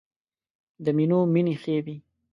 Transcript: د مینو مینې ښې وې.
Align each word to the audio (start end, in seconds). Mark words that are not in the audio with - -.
د 0.83 0.85
مینو 0.97 1.19
مینې 1.33 1.55
ښې 1.61 1.77
وې. 1.85 1.95